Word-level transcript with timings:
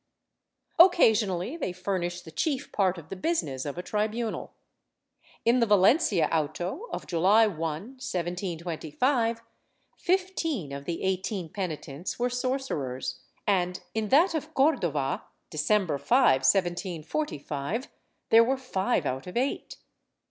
^ 0.79 0.83
Occasionally 0.83 1.57
they 1.57 1.71
furnish 1.71 2.21
the 2.21 2.31
chief 2.31 2.71
part 2.71 2.97
of 2.97 3.09
the 3.09 3.15
business 3.15 3.65
of 3.65 3.77
a 3.77 3.83
tribunal. 3.83 4.51
In 5.45 5.59
the 5.59 5.67
Valencia 5.67 6.25
auto 6.31 6.87
of 6.91 7.05
July 7.05 7.45
1, 7.45 7.53
1725, 7.57 9.43
fifteen 9.95 10.71
of 10.71 10.85
the 10.85 11.03
eighteen 11.03 11.49
penitents 11.49 12.17
were 12.17 12.31
sorcerers 12.31 13.19
and, 13.45 13.83
in 13.93 14.09
that 14.09 14.33
of 14.33 14.55
Cordova, 14.55 15.23
December 15.51 15.99
5, 15.99 16.17
1745, 16.37 17.87
there 18.31 18.43
were 18.43 18.57
five 18.57 19.05
out 19.05 19.27
of 19.27 19.37
eight. 19.37 19.77